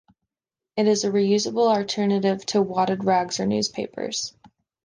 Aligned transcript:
It 0.77 0.87
is 0.87 1.03
a 1.03 1.11
reusable 1.11 1.67
alternative 1.67 2.43
to 2.47 2.61
wadded 2.63 3.03
rags 3.03 3.39
or 3.39 3.45
newspapers. 3.45 4.33